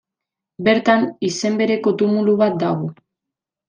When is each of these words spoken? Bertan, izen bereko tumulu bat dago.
Bertan, 0.67 1.05
izen 1.31 1.61
bereko 1.61 1.97
tumulu 2.03 2.39
bat 2.45 2.63
dago. 2.69 2.95